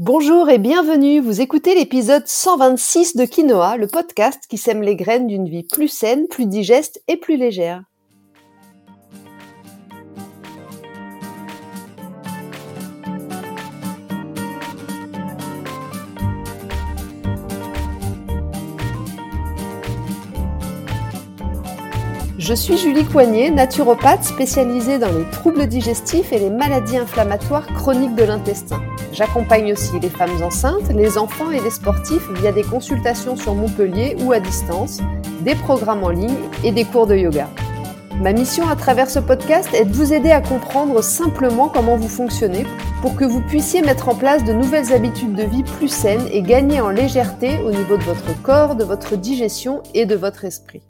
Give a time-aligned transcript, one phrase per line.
[0.00, 5.28] Bonjour et bienvenue, vous écoutez l'épisode 126 de Quinoa, le podcast qui sème les graines
[5.28, 7.84] d'une vie plus saine, plus digeste et plus légère.
[22.36, 28.16] Je suis Julie Coignet, naturopathe spécialisée dans les troubles digestifs et les maladies inflammatoires chroniques
[28.16, 28.82] de l'intestin.
[29.14, 34.16] J'accompagne aussi les femmes enceintes, les enfants et les sportifs via des consultations sur Montpellier
[34.24, 34.98] ou à distance,
[35.42, 36.34] des programmes en ligne
[36.64, 37.48] et des cours de yoga.
[38.20, 42.08] Ma mission à travers ce podcast est de vous aider à comprendre simplement comment vous
[42.08, 42.66] fonctionnez
[43.02, 46.42] pour que vous puissiez mettre en place de nouvelles habitudes de vie plus saines et
[46.42, 50.82] gagner en légèreté au niveau de votre corps, de votre digestion et de votre esprit.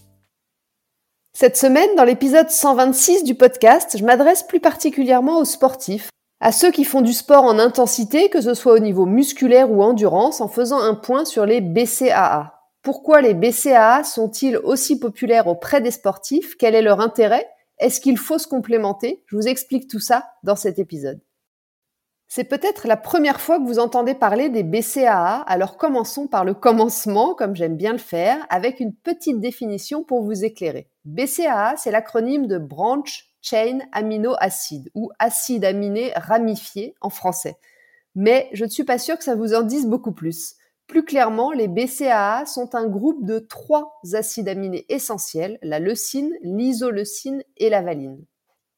[1.34, 6.08] Cette semaine, dans l'épisode 126 du podcast, je m'adresse plus particulièrement aux sportifs
[6.40, 9.82] à ceux qui font du sport en intensité, que ce soit au niveau musculaire ou
[9.82, 12.54] endurance, en faisant un point sur les BCAA.
[12.82, 16.56] Pourquoi les BCAA sont-ils aussi populaires auprès des sportifs?
[16.58, 17.48] Quel est leur intérêt?
[17.78, 19.22] Est-ce qu'il faut se complémenter?
[19.26, 21.20] Je vous explique tout ça dans cet épisode.
[22.28, 26.52] C'est peut-être la première fois que vous entendez parler des BCAA, alors commençons par le
[26.52, 30.90] commencement, comme j'aime bien le faire, avec une petite définition pour vous éclairer.
[31.04, 37.56] BCAA, c'est l'acronyme de Branch chain amino acide ou acide aminé ramifié en français.
[38.14, 40.54] Mais je ne suis pas sûre que ça vous en dise beaucoup plus.
[40.86, 47.42] Plus clairement, les BCAA sont un groupe de trois acides aminés essentiels, la leucine, l'isoleucine
[47.56, 48.24] et la valine.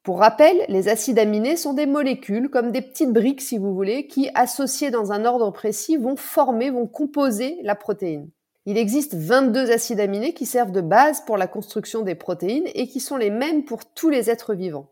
[0.04, 4.06] Pour rappel, les acides aminés sont des molécules, comme des petites briques si vous voulez,
[4.06, 8.30] qui, associées dans un ordre précis, vont former, vont composer la protéine.
[8.68, 12.88] Il existe 22 acides aminés qui servent de base pour la construction des protéines et
[12.88, 14.90] qui sont les mêmes pour tous les êtres vivants.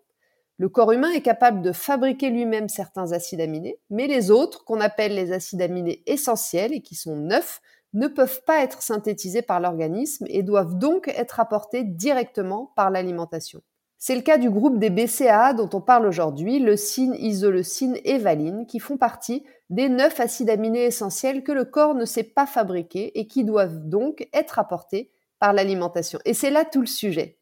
[0.59, 4.81] Le corps humain est capable de fabriquer lui-même certains acides aminés, mais les autres, qu'on
[4.81, 7.61] appelle les acides aminés essentiels et qui sont neufs,
[7.95, 13.61] ne peuvent pas être synthétisés par l'organisme et doivent donc être apportés directement par l'alimentation.
[14.07, 18.67] C'est le cas du groupe des BCAA dont on parle aujourd'hui, leucine, isoleucine et valine,
[18.67, 23.19] qui font partie des neuf acides aminés essentiels que le corps ne sait pas fabriquer
[23.19, 26.19] et qui doivent donc être apportés par l'alimentation.
[26.27, 27.39] Et c'est là tout le sujet.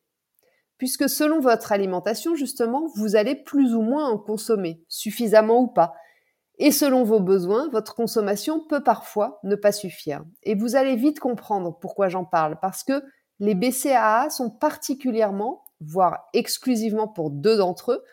[0.78, 5.94] Puisque selon votre alimentation, justement, vous allez plus ou moins en consommer, suffisamment ou pas.
[6.60, 10.24] Et selon vos besoins, votre consommation peut parfois ne pas suffire.
[10.44, 13.02] Et vous allez vite comprendre pourquoi j'en parle, parce que
[13.40, 18.04] les BCAA sont particulièrement voire exclusivement pour deux d'entre eux,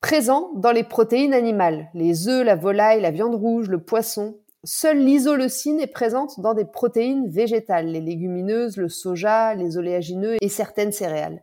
[0.00, 4.36] présents dans les protéines animales, les œufs, la volaille, la viande rouge, le poisson.
[4.62, 10.48] Seule l'isoleucine est présente dans des protéines végétales, les légumineuses, le soja, les oléagineux et
[10.48, 11.42] certaines céréales.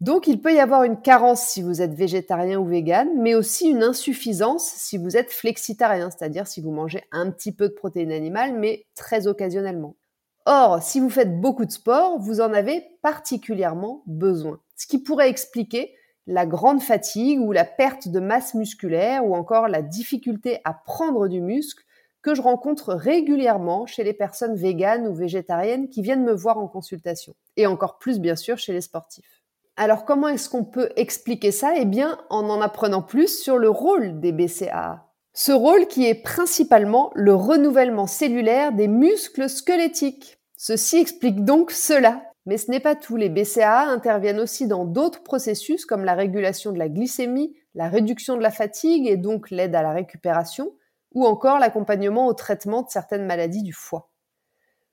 [0.00, 3.70] Donc il peut y avoir une carence si vous êtes végétarien ou vegan, mais aussi
[3.70, 8.12] une insuffisance si vous êtes flexitarien, c'est-à-dire si vous mangez un petit peu de protéines
[8.12, 9.96] animales, mais très occasionnellement.
[10.44, 15.30] Or, si vous faites beaucoup de sport, vous en avez particulièrement besoin ce qui pourrait
[15.30, 15.94] expliquer
[16.26, 21.28] la grande fatigue ou la perte de masse musculaire ou encore la difficulté à prendre
[21.28, 21.84] du muscle
[22.22, 26.66] que je rencontre régulièrement chez les personnes véganes ou végétariennes qui viennent me voir en
[26.66, 27.34] consultation.
[27.56, 29.42] Et encore plus bien sûr chez les sportifs.
[29.76, 31.74] Alors comment est-ce qu'on peut expliquer ça?
[31.76, 35.06] Eh bien en en apprenant plus sur le rôle des BCAA.
[35.34, 40.38] Ce rôle qui est principalement le renouvellement cellulaire des muscles squelettiques.
[40.56, 42.22] Ceci explique donc cela.
[42.46, 43.16] Mais ce n'est pas tout.
[43.16, 48.36] Les BCAA interviennent aussi dans d'autres processus comme la régulation de la glycémie, la réduction
[48.36, 50.72] de la fatigue et donc l'aide à la récupération,
[51.12, 54.10] ou encore l'accompagnement au traitement de certaines maladies du foie.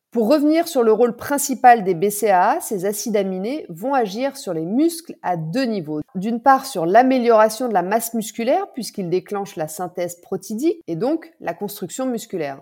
[0.09, 4.65] Pour revenir sur le rôle principal des BCAA, ces acides aminés vont agir sur les
[4.65, 6.01] muscles à deux niveaux.
[6.13, 11.33] D'une part sur l'amélioration de la masse musculaire puisqu'ils déclenchent la synthèse protidique et donc
[11.39, 12.61] la construction musculaire.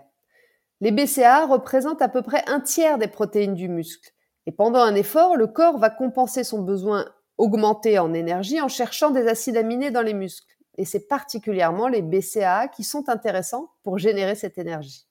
[0.80, 4.14] Les BCAA représentent à peu près un tiers des protéines du muscle
[4.48, 7.06] et pendant un effort, le corps va compenser son besoin
[7.38, 10.56] augmenté en énergie en cherchant des acides aminés dans les muscles.
[10.78, 15.06] Et c'est particulièrement les BCAA qui sont intéressants pour générer cette énergie.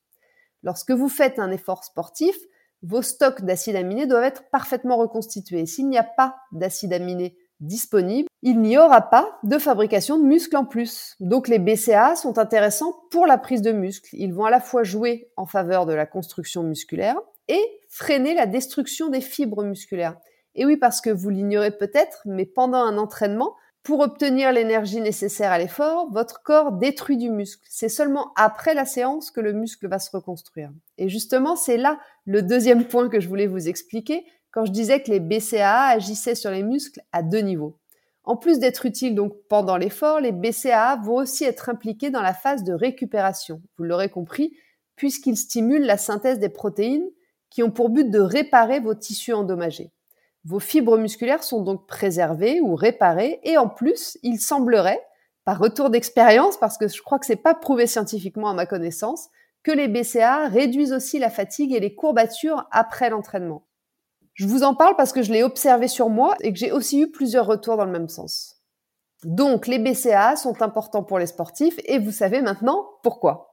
[0.62, 2.36] Lorsque vous faites un effort sportif,
[2.82, 5.66] vos stocks d'acides aminés doivent être parfaitement reconstitués.
[5.66, 10.56] S'il n'y a pas d'acides aminés disponibles, il n'y aura pas de fabrication de muscles
[10.56, 11.14] en plus.
[11.20, 14.08] Donc les BCAA sont intéressants pour la prise de muscles.
[14.14, 17.16] Ils vont à la fois jouer en faveur de la construction musculaire
[17.50, 20.16] et freiner la destruction des fibres musculaires.
[20.54, 25.50] Et oui, parce que vous l'ignorez peut-être, mais pendant un entraînement, pour obtenir l'énergie nécessaire
[25.50, 27.66] à l'effort, votre corps détruit du muscle.
[27.68, 30.70] C'est seulement après la séance que le muscle va se reconstruire.
[30.98, 35.02] Et justement, c'est là le deuxième point que je voulais vous expliquer quand je disais
[35.02, 37.78] que les BCAA agissaient sur les muscles à deux niveaux.
[38.24, 42.34] En plus d'être utiles donc pendant l'effort, les BCAA vont aussi être impliqués dans la
[42.34, 43.62] phase de récupération.
[43.78, 44.52] Vous l'aurez compris,
[44.94, 47.08] puisqu'ils stimulent la synthèse des protéines
[47.50, 49.90] qui ont pour but de réparer vos tissus endommagés.
[50.44, 55.04] Vos fibres musculaires sont donc préservées ou réparées et en plus, il semblerait,
[55.44, 59.28] par retour d'expérience, parce que je crois que c'est pas prouvé scientifiquement à ma connaissance,
[59.62, 63.66] que les BCA réduisent aussi la fatigue et les courbatures après l'entraînement.
[64.34, 67.00] Je vous en parle parce que je l'ai observé sur moi et que j'ai aussi
[67.00, 68.56] eu plusieurs retours dans le même sens.
[69.24, 73.49] Donc, les BCA sont importants pour les sportifs et vous savez maintenant pourquoi.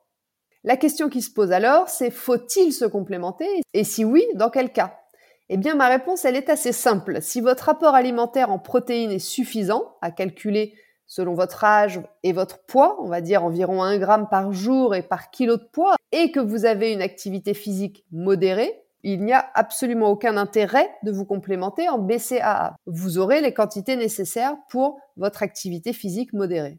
[0.68, 4.74] La question qui se pose alors, c'est faut-il se complémenter Et si oui, dans quel
[4.74, 5.00] cas?
[5.48, 7.22] Eh bien, ma réponse, elle est assez simple.
[7.22, 10.74] Si votre apport alimentaire en protéines est suffisant à calculer
[11.06, 15.04] selon votre âge et votre poids, on va dire environ 1 gramme par jour et
[15.04, 19.50] par kilo de poids, et que vous avez une activité physique modérée, il n'y a
[19.54, 22.76] absolument aucun intérêt de vous complémenter en BCAA.
[22.88, 26.78] Vous aurez les quantités nécessaires pour votre activité physique modérée.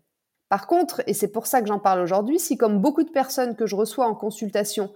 [0.48, 3.54] Par contre, et c'est pour ça que j'en parle aujourd'hui, si comme beaucoup de personnes
[3.54, 4.92] que je reçois en consultation,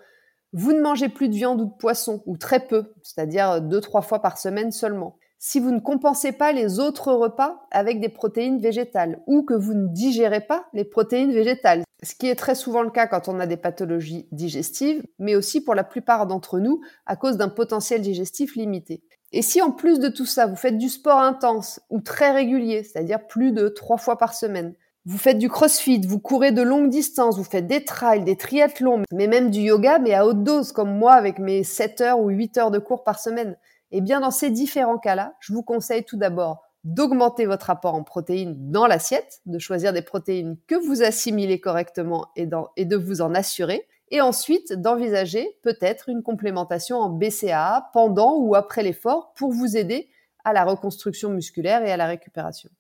[0.52, 4.02] vous ne mangez plus de viande ou de poisson, ou très peu, c'est-à-dire deux, trois
[4.02, 8.60] fois par semaine seulement, si vous ne compensez pas les autres repas avec des protéines
[8.60, 12.82] végétales ou que vous ne digérez pas les protéines végétales, ce qui est très souvent
[12.82, 16.80] le cas quand on a des pathologies digestives, mais aussi pour la plupart d'entre nous
[17.06, 19.02] à cause d'un potentiel digestif limité.
[19.32, 22.84] Et si en plus de tout ça, vous faites du sport intense ou très régulier,
[22.84, 26.88] c'est-à-dire plus de trois fois par semaine, vous faites du crossfit, vous courez de longues
[26.88, 30.70] distances, vous faites des trails, des triathlons, mais même du yoga, mais à haute dose,
[30.70, 33.56] comme moi avec mes 7 heures ou 8 heures de cours par semaine,
[33.90, 38.02] eh bien, dans ces différents cas-là, je vous conseille tout d'abord d'augmenter votre apport en
[38.02, 43.22] protéines dans l'assiette, de choisir des protéines que vous assimilez correctement et, et de vous
[43.22, 49.52] en assurer, et ensuite d'envisager peut-être une complémentation en BCAA pendant ou après l'effort pour
[49.52, 50.10] vous aider
[50.44, 52.70] à la reconstruction musculaire et à la récupération.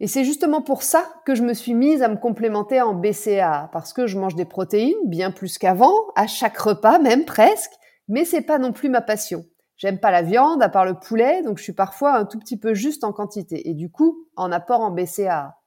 [0.00, 3.68] Et c'est justement pour ça que je me suis mise à me complémenter en BCAA,
[3.72, 7.72] parce que je mange des protéines bien plus qu'avant, à chaque repas même presque,
[8.06, 9.44] mais c'est pas non plus ma passion.
[9.76, 12.58] J'aime pas la viande, à part le poulet, donc je suis parfois un tout petit
[12.58, 13.68] peu juste en quantité.
[13.68, 15.57] Et du coup, en apport en BCAA.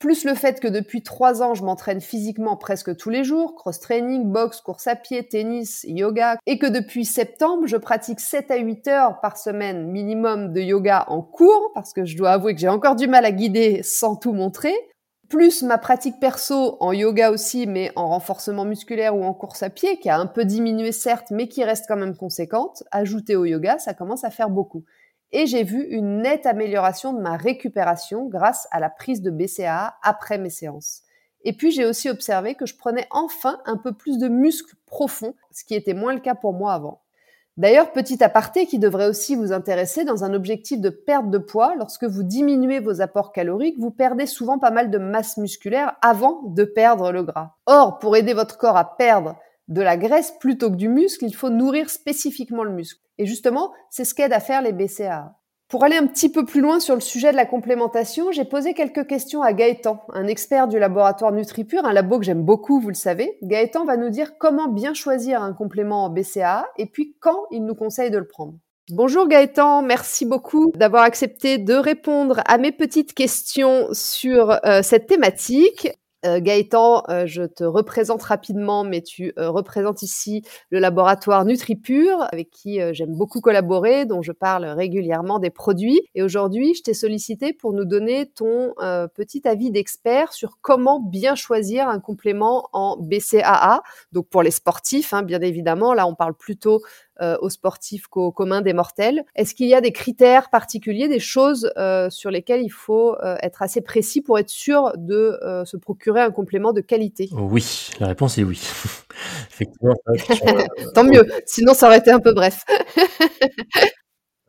[0.00, 4.24] Plus le fait que depuis trois ans, je m'entraîne physiquement presque tous les jours, cross-training,
[4.24, 8.88] boxe, course à pied, tennis, yoga, et que depuis septembre, je pratique 7 à 8
[8.88, 12.68] heures par semaine minimum de yoga en cours, parce que je dois avouer que j'ai
[12.70, 14.72] encore du mal à guider sans tout montrer,
[15.28, 19.68] plus ma pratique perso en yoga aussi, mais en renforcement musculaire ou en course à
[19.68, 23.44] pied, qui a un peu diminué certes, mais qui reste quand même conséquente, ajouté au
[23.44, 24.82] yoga, ça commence à faire beaucoup.
[25.32, 29.94] Et j'ai vu une nette amélioration de ma récupération grâce à la prise de BCAA
[30.02, 31.02] après mes séances.
[31.44, 35.34] Et puis j'ai aussi observé que je prenais enfin un peu plus de muscles profonds,
[35.52, 37.00] ce qui était moins le cas pour moi avant.
[37.56, 41.74] D'ailleurs, petit aparté qui devrait aussi vous intéresser dans un objectif de perte de poids,
[41.76, 46.42] lorsque vous diminuez vos apports caloriques, vous perdez souvent pas mal de masse musculaire avant
[46.44, 47.56] de perdre le gras.
[47.66, 49.36] Or, pour aider votre corps à perdre
[49.68, 53.00] de la graisse plutôt que du muscle, il faut nourrir spécifiquement le muscle.
[53.20, 55.34] Et justement, c'est ce qu'aide à faire les BCAA.
[55.68, 58.72] Pour aller un petit peu plus loin sur le sujet de la complémentation, j'ai posé
[58.72, 62.88] quelques questions à Gaëtan, un expert du laboratoire NutriPure, un labo que j'aime beaucoup, vous
[62.88, 63.36] le savez.
[63.42, 67.66] Gaëtan va nous dire comment bien choisir un complément en BCAA et puis quand il
[67.66, 68.54] nous conseille de le prendre.
[68.90, 75.06] Bonjour Gaëtan, merci beaucoup d'avoir accepté de répondre à mes petites questions sur euh, cette
[75.06, 75.90] thématique.
[76.26, 82.26] Euh, Gaëtan, euh, je te représente rapidement, mais tu euh, représentes ici le laboratoire NutriPure,
[82.30, 86.00] avec qui j'aime beaucoup collaborer, dont je parle régulièrement des produits.
[86.14, 88.74] Et aujourd'hui, je t'ai sollicité pour nous donner ton
[89.14, 93.82] petit avis d'expert sur comment bien choisir un complément en BCAA.
[94.12, 97.09] Donc pour les sportifs, hein, bien évidemment, là on parle plutôt euh,
[97.40, 99.24] aux sportifs qu'aux communs des mortels.
[99.34, 103.36] Est-ce qu'il y a des critères particuliers, des choses euh, sur lesquelles il faut euh,
[103.42, 107.28] être assez précis pour être sûr de se procurer un complément de qualité?
[107.32, 108.60] Oui, la réponse est oui.
[109.50, 109.94] Effectivement.
[110.94, 112.64] Tant mieux, sinon ça aurait été un peu bref.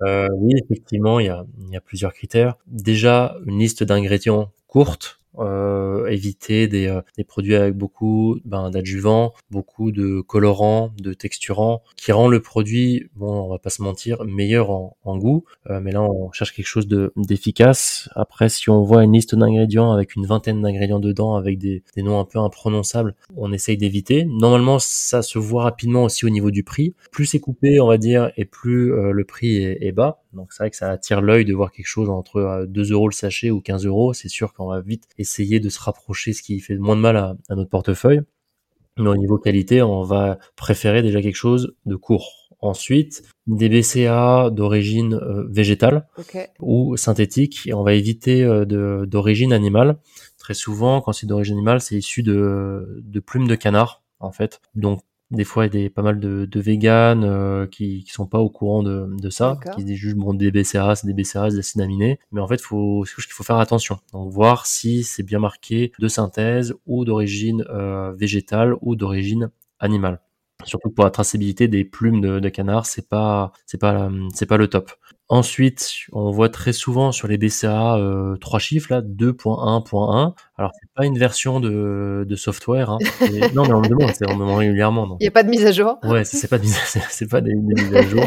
[0.01, 2.55] oui, effectivement, il y a, il y a plusieurs critères.
[2.67, 9.33] Déjà, une liste d'ingrédients courte, euh, éviter des, euh, des, produits avec beaucoup ben, d'adjuvants,
[9.49, 14.25] beaucoup de colorants, de texturants, qui rend le produit, bon, on va pas se mentir,
[14.25, 15.45] meilleur en, en goût.
[15.69, 18.09] Euh, mais là, on cherche quelque chose de d'efficace.
[18.15, 22.03] Après, si on voit une liste d'ingrédients avec une vingtaine d'ingrédients dedans, avec des, des,
[22.03, 24.25] noms un peu imprononçables, on essaye d'éviter.
[24.25, 26.93] Normalement, ça se voit rapidement aussi au niveau du prix.
[27.11, 30.21] Plus c'est coupé, on va dire, et plus le prix est, est bas.
[30.33, 33.13] Donc c'est vrai que ça attire l'œil de voir quelque chose entre 2 euros le
[33.13, 34.13] sachet ou 15 euros.
[34.13, 37.17] C'est sûr qu'on va vite essayer de se rapprocher, ce qui fait moins de mal
[37.17, 38.21] à, notre portefeuille.
[38.97, 42.49] Mais au niveau qualité, on va préférer déjà quelque chose de court.
[42.59, 46.07] Ensuite, des BCA d'origine euh, végétale
[46.59, 49.97] ou synthétique, et on va éviter euh, d'origine animale.
[50.37, 54.61] Très souvent, quand c'est d'origine animale, c'est issu de, de plumes de canard, en fait.
[54.75, 55.01] Donc,
[55.31, 58.27] des fois, il y a des, pas mal de, de véganes euh, qui, qui sont
[58.27, 61.49] pas au courant de, de ça, qui disent juste bon des BCA, c'est des BCA,
[61.49, 62.19] c'est des acides aminés.
[62.31, 63.99] Mais en fait, faut, qu'il faut faire attention.
[64.11, 70.21] Donc, voir si c'est bien marqué de synthèse ou d'origine euh, végétale ou d'origine animale.
[70.65, 74.45] Surtout pour la traçabilité des plumes de, de canard, c'est pas, c'est pas, euh, c'est
[74.45, 74.91] pas le top.
[75.29, 80.33] Ensuite, on voit très souvent sur les BCA euh, trois chiffres là, 2.1.1.
[80.57, 82.89] Alors c'est pas une version de, de software.
[82.89, 82.97] Hein.
[83.55, 85.17] Non mais on me demande, c'est on me demande régulièrement.
[85.19, 87.41] Il n'y a pas de mise à jour Ouais, c'est pas des, c'est- c'est pas
[87.41, 88.23] des, des mises à jour.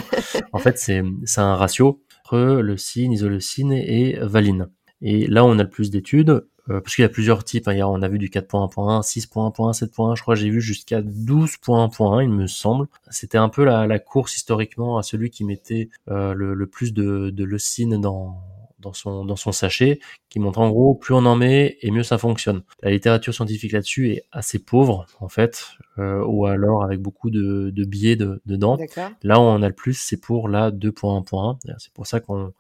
[0.53, 4.69] En fait, c'est c'est un ratio entre leucine, isoleucine et valine.
[5.03, 7.69] Et là, on a le plus d'études euh, parce qu'il y a plusieurs types.
[7.69, 7.77] hein.
[7.87, 10.17] On a vu du 4.1.1, 6.1.1, 7.1.
[10.17, 12.87] Je crois j'ai vu jusqu'à 12.1.1, il me semble.
[13.11, 16.93] C'était un peu la, la course historiquement à celui qui mettait euh, le, le plus
[16.95, 18.41] de, de leucine dans
[18.81, 22.03] dans son dans son sachet, qui montre en gros plus on en met et mieux
[22.03, 22.63] ça fonctionne.
[22.83, 25.69] La littérature scientifique là-dessus est assez pauvre en fait,
[25.99, 28.77] euh, ou alors avec beaucoup de, de biais de, dedans.
[29.23, 31.57] Là où on a le plus, c'est pour la 2.1.1.
[31.79, 32.53] C'est pour ça qu'on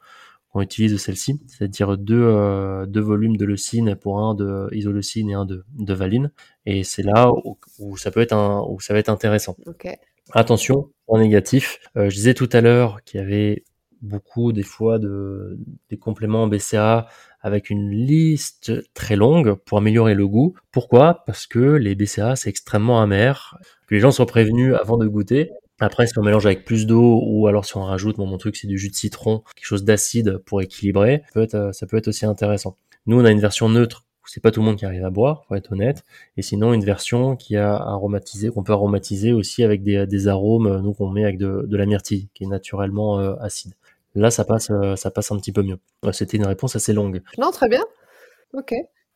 [0.54, 5.34] qu'on utilise celle-ci, c'est-à-dire deux, euh, deux volumes de leucine pour un de isoleucine et
[5.34, 6.30] un de, de valine.
[6.64, 9.56] Et c'est là où, où ça peut être un, où ça va être intéressant.
[10.32, 11.80] Attention, en négatif.
[11.96, 13.64] Euh, je disais tout à l'heure qu'il y avait
[14.00, 15.58] beaucoup des fois de
[15.90, 17.08] des compléments en BCA
[17.40, 20.54] avec une liste très longue pour améliorer le goût.
[20.70, 21.24] Pourquoi?
[21.26, 23.58] Parce que les BCA c'est extrêmement amer.
[23.88, 25.50] Que les gens soient prévenus avant de goûter.
[25.84, 28.66] Après, si on mélange avec plus d'eau ou alors si on rajoute, mon truc c'est
[28.66, 32.78] du jus de citron, quelque chose d'acide pour équilibrer, ça peut, être, euh, aussi intéressant.
[33.06, 35.42] Nous, on a une version neutre c'est pas tout le monde qui arrive à boire,
[35.42, 36.02] pour être honnête,
[36.38, 40.80] et sinon une version qui a aromatisé, qu'on peut aromatiser aussi avec des, arômes, euh,
[40.80, 43.74] nous qu'on met avec de, la myrtille, qui est naturellement euh, acide.
[44.14, 45.78] Là, ça passe, ça passe un petit peu mieux.
[46.12, 47.20] C'était une réponse assez longue.
[47.36, 47.84] Non, très bien.
[48.54, 48.72] Ok.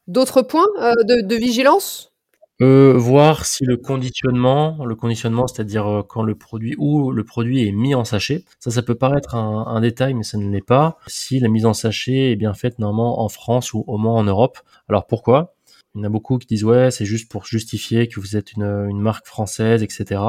[0.07, 2.13] D'autres points de vigilance?
[2.61, 7.69] Euh, voir si le conditionnement, le conditionnement, c'est-à-dire euh, quand le produit ou le produit
[7.69, 10.61] est mis en sachet, ça, ça peut paraître un, un détail, mais ça ne l'est
[10.61, 10.99] pas.
[11.07, 14.25] Si la mise en sachet est bien faite normalement en France ou au moins en
[14.25, 14.59] Europe.
[14.89, 15.55] Alors pourquoi?
[15.95, 18.53] Il y en a beaucoup qui disent ouais, c'est juste pour justifier que vous êtes
[18.55, 20.21] une, une marque française, etc.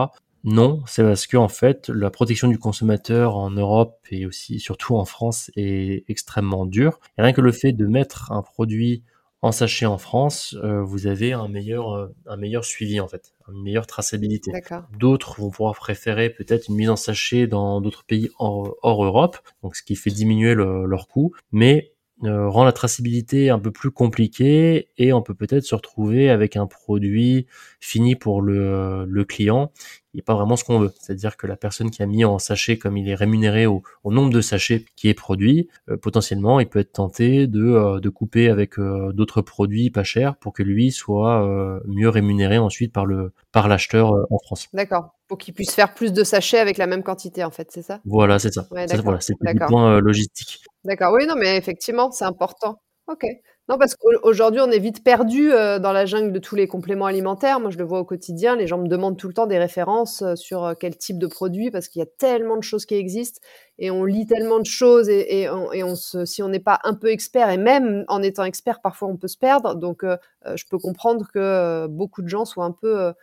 [0.43, 4.95] Non, c'est parce que en fait, la protection du consommateur en Europe et aussi surtout
[4.95, 6.99] en France est extrêmement dure.
[7.17, 9.03] Rien que le fait de mettre un produit
[9.41, 13.33] en sachet en France, euh, vous avez un meilleur, euh, un meilleur suivi en fait,
[13.51, 14.51] une meilleure traçabilité.
[14.99, 19.37] D'autres vont pouvoir préférer peut-être une mise en sachet dans d'autres pays hors, hors Europe,
[19.63, 21.93] donc ce qui fait diminuer le- leur coût, mais
[22.25, 26.57] euh, rend la traçabilité un peu plus compliquée et on peut peut-être se retrouver avec
[26.57, 27.47] un produit
[27.79, 29.71] fini pour le, le client
[30.13, 30.91] et pas vraiment ce qu'on veut.
[30.99, 34.11] C'est-à-dire que la personne qui a mis en sachet, comme il est rémunéré au, au
[34.11, 38.09] nombre de sachets qui est produit, euh, potentiellement il peut être tenté de, euh, de
[38.09, 43.05] couper avec euh, d'autres produits pas chers pour que lui soit mieux rémunéré ensuite par
[43.05, 44.67] le par l'acheteur en France.
[44.73, 45.15] D'accord.
[45.27, 47.99] Pour qu'ils puissent faire plus de sachets avec la même quantité, en fait, c'est ça?
[48.05, 48.67] Voilà, c'est ça.
[48.71, 49.67] Ouais, Ça, d'accord, voilà, c'est d'accord.
[49.67, 50.63] point logistique.
[50.83, 51.13] D'accord.
[51.13, 52.81] Oui, non, mais effectivement, c'est important.
[53.07, 53.25] Ok.
[53.69, 57.05] Non, parce qu'aujourd'hui, on est vite perdu euh, dans la jungle de tous les compléments
[57.05, 57.59] alimentaires.
[57.59, 58.55] Moi, je le vois au quotidien.
[58.55, 61.27] Les gens me demandent tout le temps des références euh, sur euh, quel type de
[61.27, 63.39] produit, parce qu'il y a tellement de choses qui existent
[63.77, 65.49] et on lit tellement de choses et, et,
[65.83, 69.07] on, se, si on n'est pas un peu expert, et même en étant expert, parfois
[69.07, 69.75] on peut se perdre.
[69.75, 73.13] Donc, je peux comprendre que beaucoup de gens soient un peu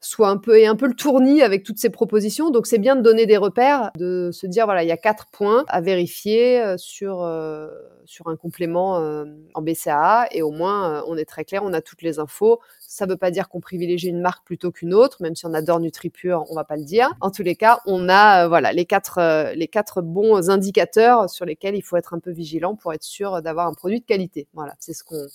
[0.00, 2.50] soit un peu et un peu le tournis avec toutes ces propositions.
[2.50, 5.26] Donc c'est bien de donner des repères, de se dire voilà il y a quatre
[5.32, 7.68] points à vérifier euh, sur euh,
[8.10, 11.72] sur un complément euh, en BCAA et au moins euh, on est très clair, on
[11.72, 12.60] a toutes les infos.
[12.80, 15.54] Ça ne veut pas dire qu'on privilégie une marque plutôt qu'une autre, même si on
[15.54, 17.12] adore NutriPure, on va pas le dire.
[17.20, 21.44] En tous les cas, on a euh, voilà les quatre les quatre bons indicateurs sur
[21.44, 24.48] lesquels il faut être un peu vigilant pour être sûr d'avoir un produit de qualité.
[24.54, 25.26] Voilà, c'est ce qu'on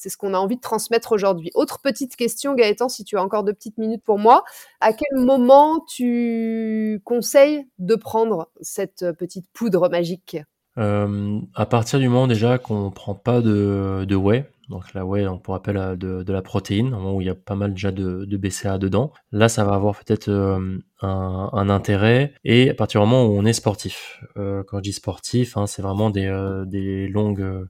[0.00, 1.50] c'est ce qu'on a envie de transmettre aujourd'hui.
[1.54, 4.44] Autre petite question, Gaëtan, si tu as encore deux petites minutes pour moi.
[4.80, 10.38] À quel moment tu conseilles de prendre cette petite poudre magique?
[10.78, 15.04] Euh, À partir du moment déjà qu'on ne prend pas de, de whey, donc la
[15.04, 18.24] whey, on pourrait appeler de, la protéine, où il y a pas mal déjà de,
[18.24, 19.12] BCA dedans.
[19.32, 22.32] Là, ça va avoir peut-être euh, un, intérêt.
[22.44, 25.66] Et à partir du moment où on est sportif, euh, quand je dis sportif, hein,
[25.66, 26.30] c'est vraiment des,
[26.66, 27.68] des longues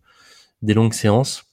[0.63, 1.50] des longues séances.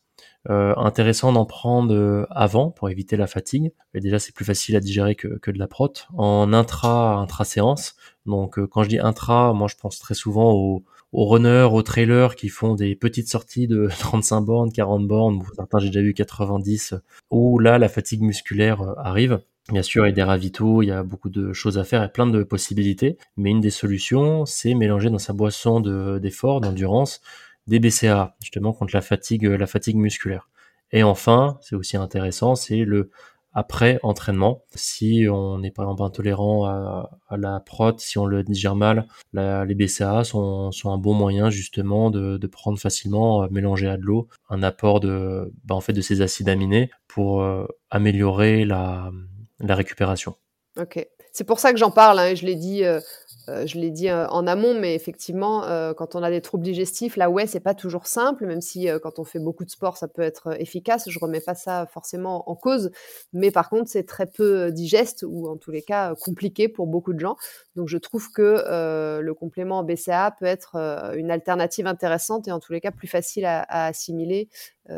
[0.50, 3.72] Euh, intéressant d'en prendre euh, avant pour éviter la fatigue.
[3.94, 5.92] Et déjà, c'est plus facile à digérer que, que de la prot.
[6.16, 7.96] En intra, intra séance.
[8.25, 12.36] Donc, euh, quand je dis intra, moi, je pense très souvent aux, runners, aux trailers
[12.36, 15.42] qui font des petites sorties de 35 bornes, 40 bornes.
[15.56, 16.96] Certains, j'ai déjà vu 90.
[17.30, 19.42] Où là, la fatigue musculaire euh, arrive.
[19.70, 22.01] Bien sûr, il y a des ravitaux, il y a beaucoup de choses à faire
[22.01, 23.18] et plein de possibilités.
[23.36, 27.20] Mais une des solutions, c'est mélanger dans sa boisson d'effort, d'endurance,
[27.68, 30.50] des BCA, justement contre la fatigue, la fatigue musculaire.
[30.92, 33.12] Et enfin, c'est aussi intéressant, c'est le
[33.58, 34.64] après entraînement.
[34.76, 39.74] Si on est par exemple intolérant à, la prot, si on le digère mal, les
[39.74, 44.28] BCA sont, sont, un bon moyen justement de, prendre facilement, euh, mélanger à de l'eau,
[44.50, 49.12] un apport de, bah, en fait, de ces acides aminés pour euh, améliorer la,
[49.60, 50.36] la récupération.
[50.80, 52.20] Ok, c'est pour ça que j'en parle.
[52.20, 53.00] Hein, je l'ai dit euh,
[53.50, 56.63] euh, je l'ai dit euh, en amont, mais effectivement, euh, quand on a des troubles
[56.63, 59.98] digestifs, là, ouais, c'est pas toujours simple, même si quand on fait beaucoup de sport,
[59.98, 61.10] ça peut être efficace.
[61.10, 62.92] Je remets pas ça forcément en cause,
[63.34, 67.13] mais par contre, c'est très peu digeste ou en tous les cas compliqué pour beaucoup
[67.13, 67.38] de gens.
[67.75, 70.75] Donc, je trouve que le complément BCA peut être
[71.16, 74.50] une alternative intéressante et en tous les cas plus facile à, assimiler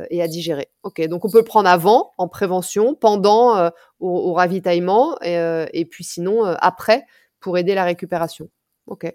[0.09, 0.69] et à digérer.
[0.83, 6.03] Ok, donc on peut le prendre avant, en prévention, pendant au, ravitaillement, et, et puis
[6.03, 7.05] sinon après
[7.39, 8.49] pour aider la récupération.
[8.87, 9.13] Ok.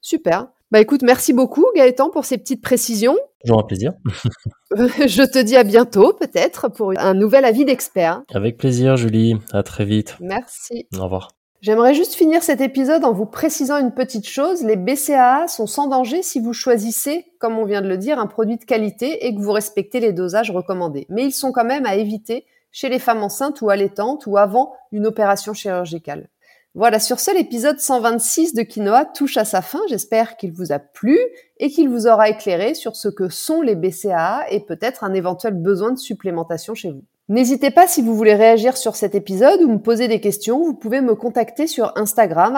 [0.00, 0.48] Super.
[0.70, 3.16] Bah écoute, merci beaucoup Gaëtan pour ces petites précisions.
[3.42, 3.94] Toujours un plaisir.
[4.76, 8.22] Je te dis à bientôt peut-être pour un nouvel avis d'expert.
[8.34, 10.16] Avec plaisir Julie, à très vite.
[10.20, 10.86] Merci.
[10.98, 11.30] Au revoir.
[11.60, 14.62] J'aimerais juste finir cet épisode en vous précisant une petite chose.
[14.62, 18.28] Les BCAA sont sans danger si vous choisissez, comme on vient de le dire, un
[18.28, 21.06] produit de qualité et que vous respectez les dosages recommandés.
[21.08, 24.72] Mais ils sont quand même à éviter chez les femmes enceintes ou allaitantes ou avant
[24.92, 26.28] une opération chirurgicale.
[26.74, 29.80] Voilà, sur ce, l'épisode 126 de Quinoa touche à sa fin.
[29.88, 31.18] J'espère qu'il vous a plu
[31.58, 35.54] et qu'il vous aura éclairé sur ce que sont les BCAA et peut-être un éventuel
[35.54, 37.02] besoin de supplémentation chez vous.
[37.30, 40.74] N'hésitez pas si vous voulez réagir sur cet épisode ou me poser des questions, vous
[40.74, 42.56] pouvez me contacter sur Instagram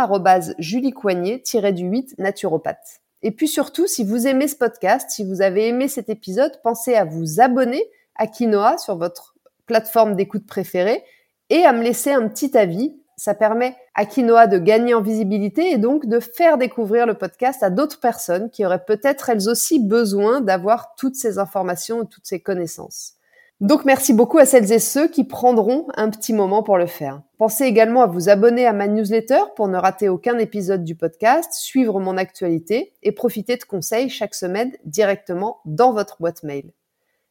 [0.59, 3.01] juliecoignet-du8 naturopathe.
[3.23, 6.95] Et puis surtout, si vous aimez ce podcast, si vous avez aimé cet épisode, pensez
[6.95, 7.85] à vous abonner
[8.17, 9.35] à Quinoa sur votre
[9.67, 11.03] plateforme d'écoute préférée
[11.49, 15.73] et à me laisser un petit avis ça permet à Quinoa de gagner en visibilité
[15.73, 19.79] et donc de faire découvrir le podcast à d'autres personnes qui auraient peut-être elles aussi
[19.79, 23.17] besoin d'avoir toutes ces informations et toutes ces connaissances.
[23.61, 27.21] Donc merci beaucoup à celles et ceux qui prendront un petit moment pour le faire.
[27.37, 31.53] Pensez également à vous abonner à ma newsletter pour ne rater aucun épisode du podcast,
[31.53, 36.73] suivre mon actualité et profiter de conseils chaque semaine directement dans votre boîte mail.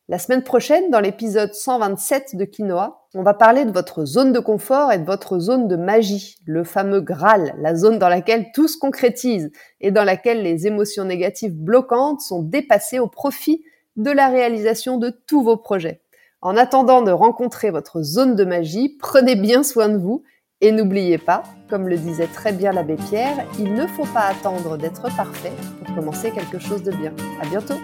[0.09, 4.39] La semaine prochaine, dans l'épisode 127 de Quinoa, on va parler de votre zone de
[4.39, 8.67] confort et de votre zone de magie, le fameux Graal, la zone dans laquelle tout
[8.67, 13.63] se concrétise et dans laquelle les émotions négatives bloquantes sont dépassées au profit
[13.97, 16.01] de la réalisation de tous vos projets.
[16.41, 20.23] En attendant de rencontrer votre zone de magie, prenez bien soin de vous
[20.59, 24.75] et n'oubliez pas, comme le disait très bien l'abbé Pierre, il ne faut pas attendre
[24.75, 25.53] d'être parfait
[25.85, 27.13] pour commencer quelque chose de bien.
[27.43, 27.75] À bientôt!